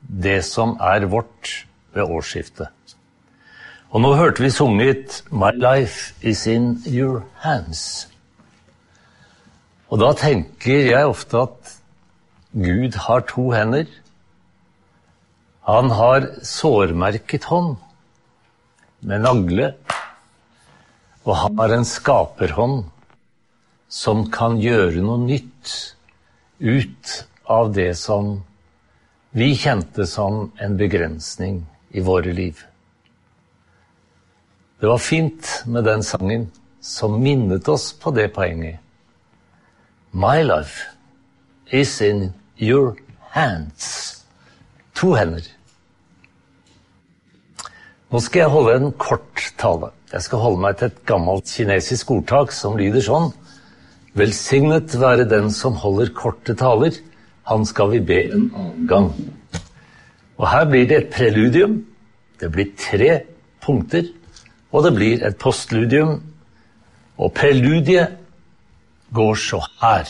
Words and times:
det 0.00 0.42
som 0.44 0.76
er 0.80 1.06
vårt 1.10 1.66
ved 1.94 2.02
årsskiftet. 2.02 2.68
Og 3.90 4.02
nå 4.04 4.14
hørte 4.14 4.42
vi 4.42 4.50
sunget 4.50 5.22
'My 5.30 5.50
life 5.50 6.14
is 6.22 6.46
in 6.46 6.82
your 6.86 7.24
hands'. 7.42 8.06
Og 9.90 9.98
da 9.98 10.12
tenker 10.12 10.90
jeg 10.90 11.06
ofte 11.06 11.38
at 11.38 11.76
Gud 12.54 12.94
har 12.94 13.20
to 13.20 13.50
hender. 13.50 13.86
Han 15.66 15.90
har 15.90 16.26
sårmerket 16.42 17.44
hånd 17.44 17.76
med 19.00 19.22
nagle, 19.22 19.74
og 21.24 21.36
han 21.36 21.58
har 21.58 21.74
en 21.74 21.84
skaperhånd 21.84 22.84
som 23.88 24.30
kan 24.30 24.60
gjøre 24.62 25.02
noe 25.02 25.18
nytt 25.18 25.96
ut 26.60 27.26
av 27.50 27.72
det 27.74 27.96
som 27.98 28.38
vi 29.30 29.54
kjente 29.54 30.06
som 30.06 30.52
en 30.58 30.76
begrensning 30.76 31.62
i 31.90 32.00
våre 32.00 32.32
liv. 32.32 32.58
Det 34.80 34.86
var 34.86 34.98
fint 34.98 35.62
med 35.66 35.84
den 35.84 36.02
sangen 36.02 36.48
som 36.80 37.20
minnet 37.22 37.68
oss 37.68 37.92
på 37.92 38.10
det 38.10 38.30
poenget. 38.34 38.80
My 40.10 40.42
life 40.42 40.88
is 41.70 42.00
in 42.00 42.32
your 42.58 42.96
hands. 43.30 44.24
To 44.98 45.14
hender. 45.14 45.44
Nå 48.10 48.18
skal 48.18 48.40
jeg 48.40 48.50
holde 48.50 48.74
en 48.74 48.92
kort 48.98 49.52
tale. 49.60 49.92
Jeg 50.10 50.26
skal 50.26 50.42
holde 50.42 50.62
meg 50.64 50.80
til 50.80 50.90
et 50.90 51.04
gammelt 51.06 51.46
kinesisk 51.46 52.10
ordtak 52.10 52.50
som 52.50 52.74
lyder 52.80 53.04
sånn. 53.04 53.30
Velsignet 54.18 54.96
være 54.98 55.28
den 55.30 55.52
som 55.54 55.78
holder 55.78 56.10
korte 56.16 56.56
taler. 56.58 56.96
Han 57.50 57.66
skal 57.66 57.90
vi 57.90 58.00
be 58.06 58.22
en 58.30 58.46
annen 58.54 58.86
gang. 58.86 59.10
Og 60.38 60.46
her 60.48 60.64
blir 60.70 60.86
det 60.88 60.98
et 61.00 61.12
preludium. 61.12 61.80
Det 62.40 62.50
blir 62.54 62.70
tre 62.78 63.24
punkter. 63.60 64.06
Og 64.70 64.86
det 64.86 64.94
blir 64.94 65.24
et 65.26 65.36
postludium. 65.36 66.20
Og 67.18 67.32
preludiet 67.34 68.16
går 69.12 69.34
så 69.34 69.60
her. 69.82 70.06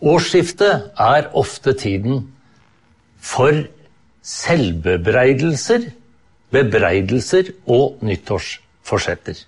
Årsskiftet 0.00 0.90
er 0.96 1.28
ofte 1.36 1.76
tiden 1.76 2.24
for 3.20 3.52
selvbebreidelser, 4.24 5.90
bebreidelser 6.50 7.52
og 7.68 8.00
nyttårsforsetter. 8.00 9.44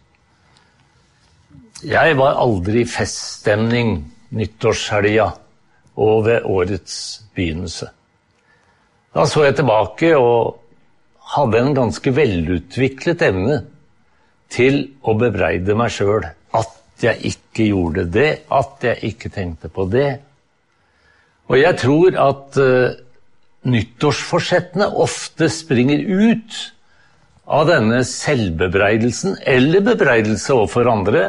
Jeg 1.89 2.19
var 2.21 2.37
aldri 2.39 2.85
i 2.85 2.89
feststemning 2.89 3.97
nyttårshelga 4.31 5.33
og 5.97 6.25
ved 6.27 6.47
årets 6.49 6.97
begynnelse. 7.37 7.89
Da 9.13 9.27
så 9.29 9.45
jeg 9.45 9.59
tilbake 9.59 10.15
og 10.17 10.59
hadde 11.35 11.61
en 11.61 11.75
ganske 11.77 12.15
velutviklet 12.17 13.25
evne 13.29 13.59
til 14.53 14.83
å 15.05 15.15
bebreide 15.21 15.77
meg 15.77 15.93
sjøl 15.93 16.27
at 16.57 17.05
jeg 17.05 17.33
ikke 17.33 17.69
gjorde 17.71 18.07
det, 18.15 18.31
at 18.53 18.85
jeg 18.87 19.13
ikke 19.13 19.33
tenkte 19.33 19.71
på 19.73 19.87
det. 19.91 20.11
Og 21.51 21.59
jeg 21.59 21.79
tror 21.81 22.19
at 22.21 22.61
uh, 22.61 22.95
nyttårsforsettene 23.69 24.89
ofte 25.03 25.49
springer 25.53 26.03
ut 26.03 26.59
av 27.53 27.67
denne 27.69 28.03
selvbebreidelsen 28.07 29.41
eller 29.49 29.85
bebreidelse 29.85 30.55
overfor 30.55 30.91
andre, 30.93 31.25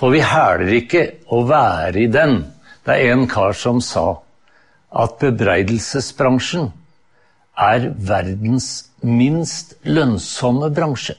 for 0.00 0.14
vi 0.14 0.22
hæler 0.24 0.72
ikke 0.78 1.04
å 1.28 1.42
være 1.48 2.06
i 2.06 2.08
den. 2.10 2.40
Det 2.86 2.96
er 2.96 3.12
en 3.12 3.26
kar 3.28 3.52
som 3.56 3.80
sa 3.84 4.20
at 4.90 5.18
bebreidelsesbransjen 5.22 6.70
er 7.60 7.90
verdens 7.94 8.70
minst 9.04 9.76
lønnsomme 9.86 10.70
bransje. 10.74 11.16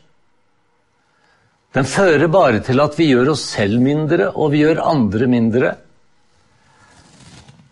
Den 1.72 1.88
fører 1.88 2.28
bare 2.28 2.60
til 2.66 2.82
at 2.84 2.98
vi 3.00 3.12
gjør 3.14 3.32
oss 3.36 3.46
selv 3.54 3.80
mindre, 3.80 4.32
og 4.36 4.52
vi 4.52 4.66
gjør 4.66 4.84
andre 4.84 5.28
mindre. 5.32 5.76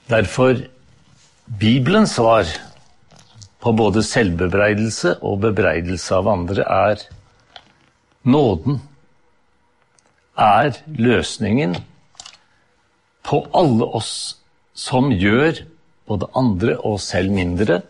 Derfor 0.10 0.62
Bibelens 1.60 2.16
svar 2.16 2.48
på 3.60 3.74
både 3.76 4.04
selvbebreidelse 4.06 5.18
og 5.26 5.42
bebreidelse 5.44 6.16
av 6.16 6.30
andre 6.32 6.64
er 6.64 7.04
nåden. 8.24 8.80
Er 10.40 10.78
løsningen 10.88 11.76
på 13.29 13.44
alle 13.53 13.85
oss 14.00 14.13
som 14.73 15.12
gjør 15.13 15.62
både 16.09 16.29
andre 16.40 16.75
og 16.88 16.97
selv 17.03 17.34
mindre, 17.35 17.84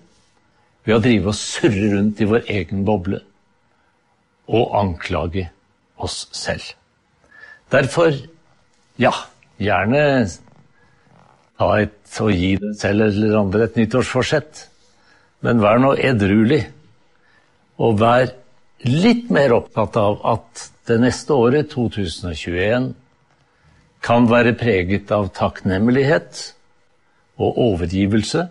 ved 0.83 0.97
å 0.97 1.03
drive 1.03 1.31
og 1.31 1.37
surre 1.37 1.93
rundt 1.93 2.19
i 2.19 2.27
vår 2.27 2.49
egen 2.51 2.83
boble 2.87 3.21
og 4.49 4.75
anklage 4.79 5.45
oss 6.01 6.23
selv. 6.35 6.73
Derfor, 7.69 8.15
ja, 8.99 9.13
gjerne 9.61 10.01
ta 11.59 11.69
et 11.83 11.95
og 12.23 12.31
gi 12.33 12.55
deg 12.57 12.75
selv 12.79 13.05
eller 13.05 13.37
andre 13.37 13.67
et 13.67 13.77
nyttårsforsett, 13.77 14.63
men 15.45 15.61
vær 15.63 15.79
nå 15.79 15.93
edruelig, 16.01 16.63
og 17.79 17.99
vær 18.01 18.31
litt 18.87 19.29
mer 19.31 19.53
opptatt 19.55 19.99
av 19.99 20.19
at 20.27 20.65
det 20.89 20.97
neste 21.03 21.35
året, 21.35 21.69
2021, 21.71 22.89
kan 24.01 24.27
være 24.31 24.55
preget 24.57 25.11
av 25.11 25.29
takknemlighet 25.35 26.43
og 27.39 27.57
overgivelse 27.59 28.45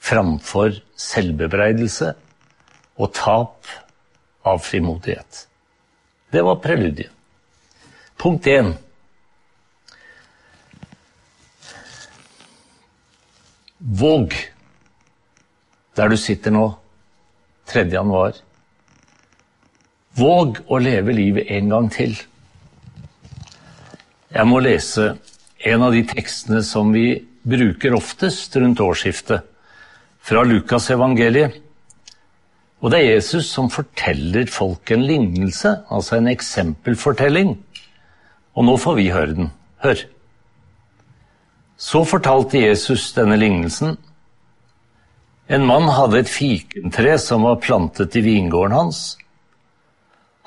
framfor 0.00 0.78
selvbebreidelse 0.96 2.12
og 3.00 3.12
tap 3.16 3.70
av 4.46 4.60
frimodighet. 4.64 5.46
Det 6.32 6.42
var 6.46 6.60
preludiet. 6.62 7.10
Punkt 8.20 8.46
én. 8.46 8.74
Våg, 13.78 14.34
der 15.96 16.08
du 16.08 16.16
sitter 16.20 16.52
nå, 16.52 16.66
3. 17.70 17.86
januar. 17.88 18.36
Våg 20.20 20.60
å 20.68 20.80
leve 20.82 21.14
livet 21.16 21.48
en 21.56 21.72
gang 21.72 21.88
til. 21.94 22.12
Jeg 24.30 24.46
må 24.46 24.60
lese 24.62 25.16
en 25.66 25.82
av 25.82 25.94
de 25.94 26.04
tekstene 26.06 26.60
som 26.62 26.92
vi 26.94 27.18
bruker 27.42 27.96
oftest 27.96 28.54
rundt 28.60 28.82
årsskiftet, 28.84 29.42
fra 30.22 30.44
Lukas 30.46 30.86
evangeliet. 30.92 31.56
Og 32.80 32.92
det 32.92 33.00
er 33.00 33.14
Jesus 33.16 33.48
som 33.50 33.70
forteller 33.72 34.46
folk 34.52 34.92
en 34.94 35.02
lignelse, 35.04 35.72
altså 35.90 36.20
en 36.20 36.30
eksempelfortelling. 36.30 37.56
Og 38.54 38.66
nå 38.68 38.76
får 38.78 38.98
vi 39.00 39.10
høre 39.10 39.34
den. 39.34 39.50
Hør. 39.82 40.06
Så 41.80 42.04
fortalte 42.04 42.60
Jesus 42.60 43.10
denne 43.16 43.38
lignelsen. 43.40 43.96
En 45.50 45.66
mann 45.66 45.88
hadde 45.90 46.20
et 46.22 46.30
fikentre 46.30 47.16
som 47.18 47.48
var 47.48 47.58
plantet 47.64 48.14
i 48.14 48.22
vingården 48.22 48.76
hans. 48.76 49.00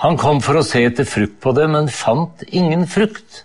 Han 0.05 0.15
kom 0.17 0.39
for 0.45 0.61
å 0.61 0.65
se 0.65 0.85
etter 0.85 1.07
frukt 1.09 1.41
på 1.43 1.51
det, 1.57 1.67
men 1.73 1.91
fant 1.91 2.45
ingen 2.47 2.87
frukt. 2.87 3.43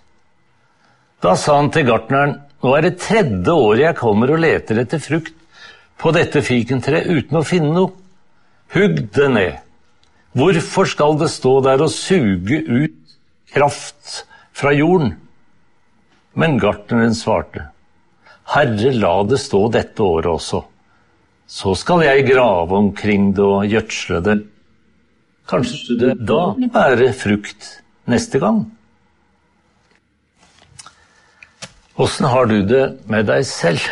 Da 1.23 1.35
sa 1.35 1.57
han 1.57 1.71
til 1.75 1.87
gartneren, 1.89 2.37
nå 2.63 2.75
er 2.75 2.85
det 2.85 2.99
tredje 3.03 3.51
året 3.55 3.83
jeg 3.83 3.97
kommer 3.99 4.31
og 4.31 4.41
leter 4.43 4.79
etter 4.79 5.01
frukt 5.03 5.35
på 5.99 6.11
dette 6.15 6.41
fikentreet 6.43 7.09
uten 7.11 7.39
å 7.39 7.47
finne 7.47 7.73
noe. 7.75 7.91
Hugg 8.71 9.01
det 9.15 9.27
ned. 9.33 9.57
Hvorfor 10.37 10.87
skal 10.87 11.17
det 11.19 11.31
stå 11.33 11.55
der 11.65 11.81
og 11.83 11.91
suge 11.91 12.61
ut 12.63 13.15
kraft 13.51 14.21
fra 14.55 14.71
jorden? 14.75 15.15
Men 16.39 16.59
gartneren 16.61 17.17
svarte, 17.17 17.65
Herre, 18.53 18.93
la 18.95 19.15
det 19.27 19.41
stå 19.41 19.65
dette 19.73 20.05
året 20.05 20.29
også. 20.31 20.61
Så 21.49 21.73
skal 21.81 22.05
jeg 22.05 22.27
grave 22.29 22.77
omkring 22.77 23.31
det 23.35 23.43
og 23.43 23.65
gjødsle 23.67 24.21
det. 24.25 24.37
Kanskje 25.49 25.97
det 25.99 26.13
da 26.29 26.53
bærer 26.73 27.11
frukt 27.17 27.71
neste 28.09 28.39
gang? 28.41 28.67
Åssen 31.99 32.25
har 32.31 32.45
du 32.45 32.61
det 32.63 32.85
med 33.11 33.25
deg 33.27 33.43
selv? 33.43 33.83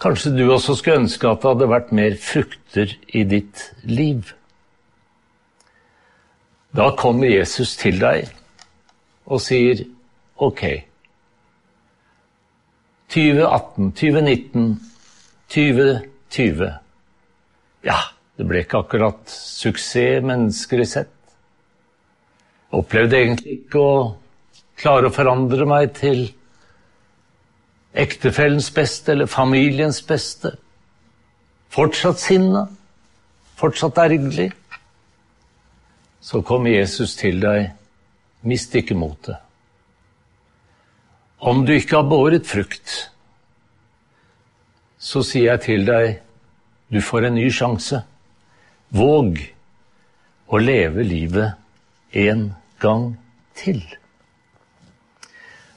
Kanskje 0.00 0.30
du 0.32 0.46
også 0.48 0.72
skulle 0.78 1.02
ønske 1.02 1.28
at 1.28 1.42
det 1.42 1.50
hadde 1.50 1.68
vært 1.68 1.92
mer 1.92 2.16
frukter 2.16 2.94
i 3.12 3.26
ditt 3.28 3.66
liv. 3.84 4.30
Da 6.72 6.88
kommer 6.96 7.28
Jesus 7.28 7.76
til 7.76 8.00
deg 8.00 8.32
og 9.28 9.44
sier 9.44 9.84
ok. 10.40 10.64
2018, 13.12 13.92
2019, 13.92 14.74
2020. 15.52 16.74
Ja, 17.84 18.00
det 18.40 18.48
ble 18.48 18.64
ikke 18.64 18.80
akkurat 18.80 19.28
suksess 19.28 20.24
menneskelig 20.24 20.88
sett. 20.96 21.16
Opplevde 22.72 23.20
egentlig 23.20 23.60
ikke 23.60 23.84
å 23.84 23.96
klare 24.80 25.08
å 25.08 25.14
forandre 25.14 25.66
meg 25.68 25.94
til 25.98 26.26
ektefellens 27.94 28.70
beste 28.74 29.14
eller 29.14 29.30
familiens 29.30 30.00
beste. 30.06 30.56
Fortsatt 31.74 32.20
sinna, 32.22 32.66
fortsatt 33.58 33.98
ergerlig. 34.02 34.50
Så 36.20 36.42
kommer 36.42 36.74
Jesus 36.74 37.16
til 37.20 37.40
deg, 37.42 37.70
mist 38.42 38.74
ikke 38.74 38.96
motet. 38.98 39.38
Om 41.44 41.66
du 41.66 41.74
ikke 41.74 41.98
har 41.98 42.08
båret 42.08 42.46
frukt, 42.48 42.94
så 44.96 45.20
sier 45.26 45.52
jeg 45.52 45.64
til 45.66 45.84
deg, 45.84 46.14
du 46.88 47.02
får 47.04 47.28
en 47.28 47.36
ny 47.36 47.50
sjanse. 47.52 48.00
Våg 48.94 49.42
å 50.48 50.60
leve 50.62 51.04
livet 51.04 52.16
en 52.24 52.46
gang 52.80 53.10
til. 53.58 53.82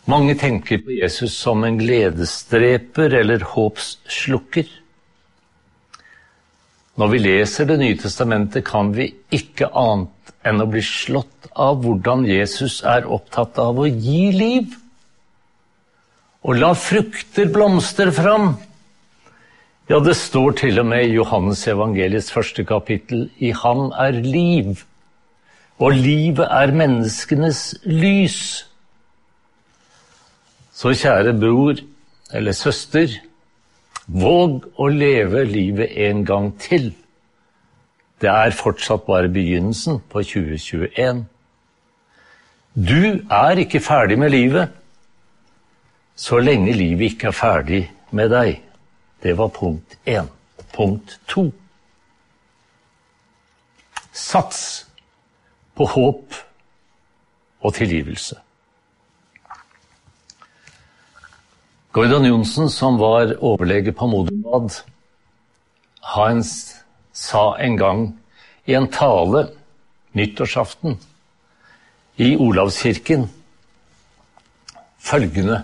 Mange 0.07 0.37
tenker 0.39 0.79
på 0.79 0.93
Jesus 0.95 1.33
som 1.35 1.65
en 1.67 1.77
gledesdreper 1.81 3.11
eller 3.19 3.43
håpsslukker. 3.43 4.67
Når 6.97 7.09
vi 7.11 7.17
leser 7.19 7.67
Det 7.67 7.77
nye 7.77 7.97
testamentet, 7.99 8.63
kan 8.65 8.93
vi 8.95 9.11
ikke 9.35 9.67
annet 9.67 10.31
enn 10.47 10.63
å 10.63 10.69
bli 10.71 10.81
slått 10.81 11.49
av 11.51 11.81
hvordan 11.83 12.23
Jesus 12.25 12.79
er 12.87 13.03
opptatt 13.03 13.59
av 13.59 13.81
å 13.83 13.87
gi 13.87 14.31
liv. 14.31 14.71
Og 16.47 16.55
la 16.55 16.71
frukter 16.71 17.51
blomstre 17.51 18.07
fram. 18.15 18.53
Ja, 19.91 19.99
det 19.99 20.15
står 20.15 20.55
til 20.63 20.79
og 20.79 20.87
med 20.87 21.03
i 21.03 21.17
Johannes 21.17 21.65
evangeliets 21.67 22.31
første 22.31 22.63
kapittel 22.67 23.27
i 23.43 23.51
Han 23.51 23.91
er 23.91 24.15
liv, 24.23 24.85
og 25.83 25.99
livet 25.99 26.47
er 26.47 26.73
menneskenes 26.75 27.75
lys. 27.83 28.66
Så 30.77 30.93
kjære 30.93 31.33
bror 31.39 31.79
eller 32.37 32.53
søster, 32.53 33.09
våg 34.07 34.67
å 34.77 34.87
leve 34.93 35.41
livet 35.49 35.95
en 36.07 36.21
gang 36.25 36.51
til. 36.61 36.91
Det 38.21 38.29
er 38.29 38.53
fortsatt 38.55 39.07
bare 39.07 39.31
begynnelsen 39.33 39.99
på 40.09 40.21
2021. 40.21 41.25
Du 42.77 43.25
er 43.33 43.63
ikke 43.63 43.81
ferdig 43.81 44.19
med 44.21 44.35
livet 44.35 44.77
så 46.17 46.39
lenge 46.41 46.73
livet 46.73 47.11
ikke 47.11 47.27
er 47.29 47.37
ferdig 47.37 47.83
med 48.11 48.31
deg. 48.33 48.55
Det 49.23 49.35
var 49.37 49.51
punkt 49.53 49.97
én. 50.05 50.25
Punkt 50.73 51.19
to. 51.29 51.51
Sats 54.11 54.87
på 55.77 55.85
håp 55.85 56.33
og 57.61 57.73
tilgivelse. 57.73 58.39
Gordon 61.97 62.25
Johnsen, 62.25 62.69
som 62.69 62.99
var 63.01 63.31
overlege 63.41 63.89
på 63.89 64.05
Moderbad, 64.05 64.69
han 66.13 66.43
sa 67.09 67.55
en 67.57 67.77
gang 67.79 68.03
i 68.69 68.75
en 68.77 68.85
tale 68.93 69.47
nyttårsaften 70.13 70.99
i 72.21 72.35
Olavskirken 72.37 73.25
følgende 75.01 75.63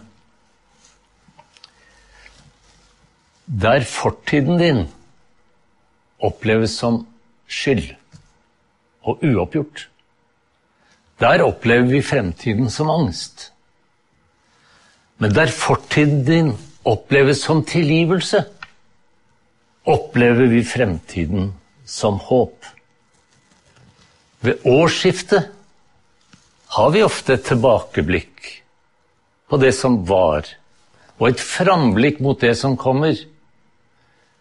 Der 3.45 3.85
fortiden 3.85 4.57
din 4.57 4.83
oppleves 6.18 6.80
som 6.81 7.03
skyld 7.45 7.94
og 9.03 9.21
uoppgjort, 9.21 9.89
der 11.21 11.45
opplever 11.45 11.94
vi 11.94 12.01
fremtiden 12.01 12.74
som 12.74 12.89
angst. 12.89 13.52
Men 15.23 15.31
der 15.31 15.47
fortiden 15.47 16.25
din 16.27 16.49
oppleves 16.83 17.45
som 17.45 17.61
tilgivelse, 17.63 18.41
opplever 19.87 20.49
vi 20.51 20.59
fremtiden 20.67 21.53
som 21.87 22.17
håp. 22.19 22.67
Ved 24.43 24.67
årsskiftet 24.67 25.47
har 26.75 26.91
vi 26.91 27.05
ofte 27.07 27.37
et 27.37 27.47
tilbakeblikk 27.47 28.51
på 29.47 29.63
det 29.63 29.71
som 29.79 30.01
var, 30.11 30.43
og 31.15 31.29
et 31.29 31.47
framblikk 31.55 32.19
mot 32.19 32.43
det 32.43 32.57
som 32.59 32.75
kommer. 32.75 33.15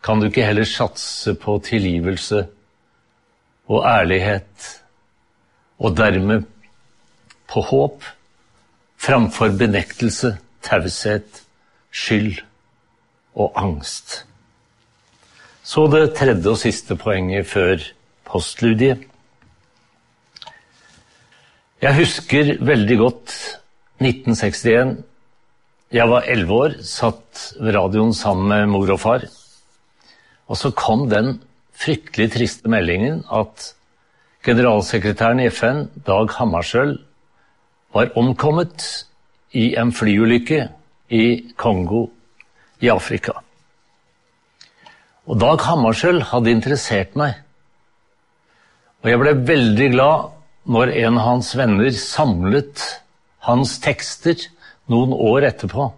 Kan 0.03 0.19
du 0.19 0.33
ikke 0.33 0.51
heller 0.51 0.67
satse 0.67 1.39
på 1.39 1.61
tilgivelse 1.63 2.49
og 3.71 3.85
ærlighet, 3.87 4.71
og 5.79 5.95
dermed 5.95 6.49
på 7.47 7.69
håp, 7.71 8.15
framfor 8.99 9.55
benektelse 9.55 10.41
taushet, 10.63 11.43
skyld 11.93 12.43
og 13.35 13.53
angst. 13.57 14.23
Så 15.63 15.87
det 15.93 16.15
tredje 16.19 16.51
og 16.51 16.59
siste 16.59 16.97
poenget 16.99 17.47
før 17.47 17.83
postludiet. 18.27 19.05
Jeg 21.83 21.99
husker 21.99 22.57
veldig 22.63 22.97
godt 22.99 23.33
1961. 24.03 24.97
Jeg 25.93 26.09
var 26.09 26.27
elleve 26.31 26.59
år, 26.67 26.75
satt 26.87 27.47
ved 27.61 27.75
radioen 27.77 28.15
sammen 28.15 28.49
med 28.49 28.71
mor 28.71 28.91
og 28.95 29.01
far. 29.03 29.25
Og 30.49 30.59
så 30.59 30.71
kom 30.75 31.09
den 31.11 31.41
fryktelig 31.73 32.33
triste 32.35 32.71
meldingen 32.71 33.25
at 33.33 33.73
generalsekretæren 34.45 35.41
i 35.41 35.51
FN, 35.51 35.87
Dag 36.07 36.31
Hammarskjöld, 36.39 36.99
var 37.95 38.11
omkommet 38.17 39.07
i 39.53 39.73
en 39.79 39.93
flyulykke 39.93 40.67
i 41.13 41.25
Kongo 41.57 42.07
i 42.81 42.91
Afrika. 42.93 43.37
Og 45.29 45.39
Dag 45.39 45.61
Hammarskjöld 45.63 46.25
hadde 46.33 46.51
interessert 46.51 47.15
meg. 47.19 47.37
Og 49.03 49.11
jeg 49.11 49.21
ble 49.21 49.35
veldig 49.47 49.89
glad 49.95 50.33
når 50.73 50.95
en 51.05 51.19
av 51.19 51.27
hans 51.27 51.53
venner 51.59 51.91
samlet 51.99 52.83
hans 53.47 53.77
tekster 53.83 54.39
noen 54.91 55.15
år 55.15 55.49
etterpå. 55.51 55.89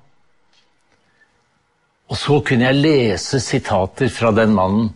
Og 2.13 2.21
så 2.21 2.39
kunne 2.45 2.69
jeg 2.69 2.83
lese 2.85 3.41
sitater 3.41 4.11
fra 4.13 4.33
den 4.37 4.53
mannen 4.57 4.93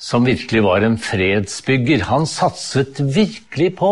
som 0.00 0.26
virkelig 0.28 0.62
var 0.64 0.84
en 0.84 0.98
fredsbygger. 1.00 2.04
Han 2.10 2.28
satset 2.28 3.00
virkelig 3.00 3.74
på 3.78 3.90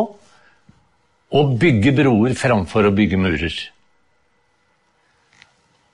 å 1.35 1.43
bygge 1.59 1.95
broer 1.97 2.37
framfor 2.39 2.87
å 2.87 2.95
bygge 2.95 3.19
murer. 3.19 3.57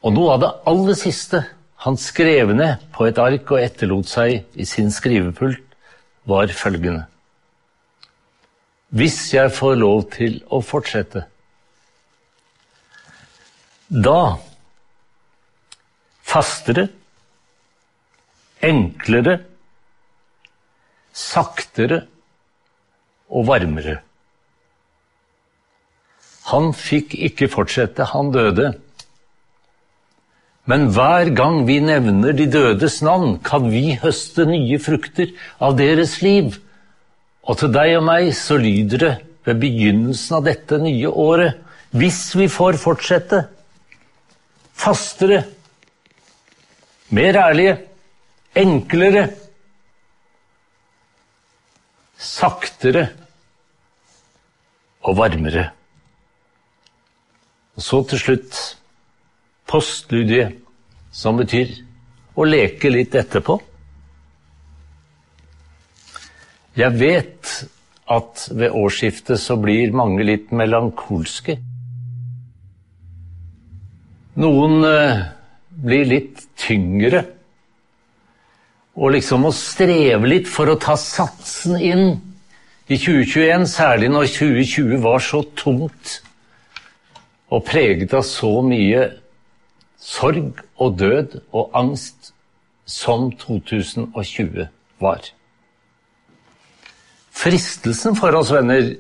Og 0.04 0.12
noe 0.16 0.34
av 0.34 0.42
det 0.42 0.50
aller 0.72 0.98
siste 0.98 1.42
han 1.84 1.96
skrev 2.00 2.52
ned 2.56 2.82
på 2.92 3.06
et 3.08 3.18
ark 3.20 3.54
og 3.54 3.62
etterlot 3.62 4.08
seg 4.08 4.44
i 4.52 4.66
sin 4.68 4.92
skrivepult, 4.92 5.62
var 6.28 6.52
følgende 6.52 7.06
Hvis 8.92 9.32
jeg 9.32 9.52
får 9.54 9.78
lov 9.80 10.02
til 10.12 10.40
å 10.50 10.60
fortsette, 10.66 11.22
da 13.88 14.36
fastere, 16.30 16.88
enklere, 18.62 19.38
saktere 21.16 22.04
og 23.30 23.46
varmere. 23.48 23.96
Han 26.50 26.72
fikk 26.74 27.14
ikke 27.14 27.50
fortsette, 27.52 28.10
han 28.12 28.32
døde. 28.34 28.72
Men 30.70 30.88
hver 30.94 31.30
gang 31.34 31.64
vi 31.66 31.78
nevner 31.82 32.34
de 32.36 32.46
dødes 32.50 33.00
navn, 33.02 33.38
kan 33.42 33.70
vi 33.72 33.96
høste 34.02 34.46
nye 34.48 34.78
frukter 34.82 35.32
av 35.62 35.78
deres 35.78 36.18
liv. 36.22 36.58
Og 37.46 37.58
til 37.58 37.72
deg 37.74 37.96
og 37.98 38.04
meg 38.06 38.30
så 38.36 38.58
lyder 38.60 39.02
det 39.04 39.14
ved 39.48 39.62
begynnelsen 39.62 40.36
av 40.38 40.44
dette 40.46 40.78
nye 40.82 41.08
året, 41.08 41.56
hvis 41.96 42.20
vi 42.38 42.46
får 42.52 42.78
fortsette, 42.78 43.40
fastere, 44.78 45.40
mer 47.10 47.38
ærlige, 47.40 47.74
enklere, 48.54 49.24
saktere 52.20 53.08
og 55.02 55.16
varmere. 55.18 55.70
Og 57.80 57.84
så 57.84 57.98
til 58.10 58.20
slutt 58.20 58.56
postludiet, 59.70 60.58
som 61.16 61.38
betyr 61.40 61.70
å 62.36 62.44
leke 62.44 62.90
litt 62.92 63.16
etterpå. 63.16 63.56
Jeg 66.76 66.98
vet 67.00 67.54
at 68.12 68.44
ved 68.52 68.76
årsskiftet 68.76 69.40
så 69.40 69.56
blir 69.64 69.96
mange 69.96 70.28
litt 70.28 70.52
melankolske. 70.52 71.56
Noen 74.44 74.84
eh, 74.84 75.24
blir 75.72 76.08
litt 76.12 76.46
tyngre. 76.60 77.24
Og 79.00 79.16
liksom 79.16 79.48
å 79.48 79.56
streve 79.56 80.28
litt 80.28 80.52
for 80.52 80.68
å 80.68 80.76
ta 80.76 81.00
satsen 81.00 81.80
inn 81.80 82.08
i 82.90 82.98
2021, 83.00 83.70
særlig 83.72 84.12
når 84.12 84.34
2020 84.36 85.00
var 85.00 85.24
så 85.24 85.46
tungt 85.56 86.20
og 87.50 87.64
preget 87.66 88.14
av 88.14 88.22
så 88.26 88.52
mye 88.62 89.08
sorg 90.00 90.62
og 90.80 90.96
død 90.98 91.36
og 91.52 91.74
angst 91.76 92.32
som 92.88 93.30
2020 93.38 94.68
var. 95.02 95.20
Fristelsen 97.30 98.16
for 98.18 98.34
oss 98.36 98.50
venner, 98.52 98.94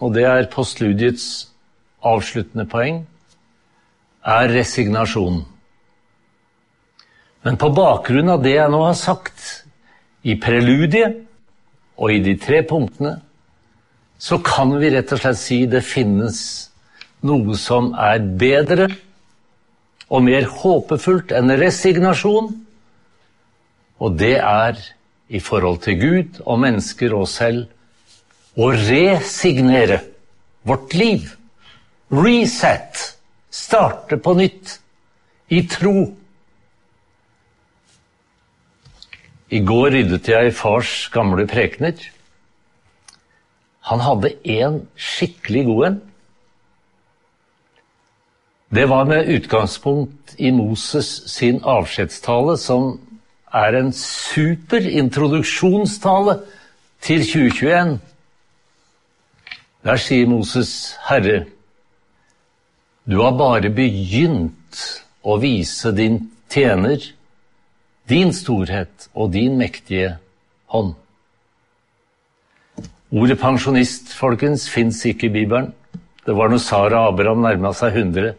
og 0.00 0.14
det 0.16 0.26
er 0.26 0.50
postludiets 0.52 1.48
avsluttende 2.02 2.66
poeng, 2.70 3.02
er 4.22 4.52
resignasjon. 4.54 5.42
Men 7.42 7.58
på 7.58 7.72
bakgrunn 7.74 8.30
av 8.30 8.42
det 8.44 8.54
jeg 8.54 8.70
nå 8.70 8.82
har 8.86 8.98
sagt, 8.98 9.64
i 10.22 10.36
preludiet 10.38 11.18
og 11.98 12.12
i 12.14 12.20
de 12.22 12.36
tre 12.38 12.60
punktene, 12.66 13.16
så 14.22 14.38
kan 14.38 14.70
vi 14.78 14.92
rett 14.94 15.10
og 15.10 15.18
slett 15.18 15.40
si 15.40 15.64
det 15.66 15.82
finnes 15.82 16.38
noe 17.22 17.56
som 17.58 17.92
er 17.98 18.22
bedre 18.38 18.88
og 20.12 20.24
mer 20.26 20.48
håpefullt 20.60 21.32
enn 21.36 21.54
resignasjon, 21.56 22.50
og 24.02 24.18
det 24.18 24.36
er 24.38 24.80
i 25.32 25.40
forhold 25.40 25.80
til 25.86 26.00
Gud 26.00 26.40
og 26.44 26.58
mennesker 26.60 27.14
og 27.16 27.28
selv 27.30 28.58
å 28.58 28.72
resignere 28.74 30.02
vårt 30.68 30.94
liv. 30.98 31.30
Reset. 32.12 32.98
Starte 33.52 34.18
på 34.20 34.34
nytt. 34.36 34.78
I 35.52 35.62
tro. 35.68 35.94
I 39.52 39.60
går 39.68 39.90
ryddet 39.96 40.28
jeg 40.28 40.54
fars 40.56 40.92
gamle 41.12 41.44
prekener. 41.48 41.96
Han 43.88 44.00
hadde 44.00 44.34
én 44.48 44.80
skikkelig 44.96 45.64
god 45.68 45.86
en. 45.88 46.00
Det 48.72 48.86
var 48.88 49.04
med 49.04 49.28
utgangspunkt 49.28 50.34
i 50.40 50.48
Moses 50.52 51.08
sin 51.28 51.58
avskjedstale, 51.60 52.54
som 52.56 52.94
er 53.52 53.74
en 53.76 53.90
super 53.92 54.80
introduksjonstale 54.80 56.38
til 57.04 57.24
2021. 57.26 57.98
Der 59.84 60.00
sier 60.00 60.30
Moses, 60.30 60.94
Herre, 61.04 61.42
du 63.04 63.18
har 63.20 63.34
bare 63.36 63.68
begynt 63.68 64.78
å 65.20 65.36
vise 65.42 65.92
din 65.92 66.16
tjener 66.48 67.04
din 68.08 68.32
storhet 68.32 69.10
og 69.12 69.34
din 69.34 69.58
mektige 69.60 70.14
hånd. 70.72 70.94
Ordet 73.12 73.36
pensjonist, 73.36 74.14
folkens, 74.16 74.64
fins 74.72 75.02
ikke 75.04 75.28
i 75.28 75.34
Bibelen. 75.36 75.68
Det 76.24 76.32
var 76.40 76.48
når 76.48 76.64
Sara 76.64 77.02
Abraham 77.10 77.44
nærma 77.44 77.74
seg 77.76 78.00
100 78.00 78.32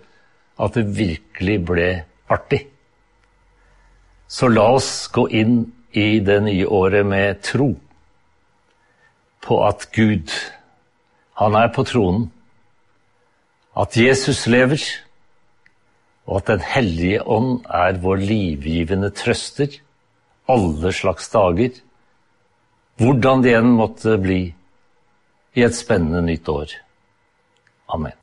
at 0.59 0.75
det 0.77 0.85
virkelig 0.97 1.57
ble 1.65 1.87
artig. 2.31 2.65
Så 4.27 4.49
la 4.49 4.65
oss 4.75 5.07
gå 5.13 5.27
inn 5.29 5.65
i 5.93 6.19
det 6.25 6.39
nye 6.45 6.67
året 6.67 7.05
med 7.05 7.41
tro 7.45 7.73
på 9.43 9.59
at 9.67 9.89
Gud, 9.93 10.31
han 11.37 11.57
er 11.59 11.69
på 11.75 11.83
tronen, 11.85 12.29
at 13.77 13.97
Jesus 13.97 14.45
lever, 14.47 14.81
og 16.25 16.37
at 16.37 16.47
Den 16.47 16.61
hellige 16.61 17.23
ånd 17.27 17.65
er 17.67 17.99
vår 17.99 18.15
livgivende 18.15 19.09
trøster 19.11 19.67
alle 20.47 20.93
slags 20.93 21.29
dager, 21.29 21.75
hvordan 22.95 23.43
det 23.43 23.55
enn 23.57 23.75
måtte 23.75 24.17
bli 24.21 24.41
i 25.53 25.63
et 25.67 25.75
spennende 25.75 26.23
nytt 26.23 26.49
år. 26.49 26.77
Amen. 27.89 28.22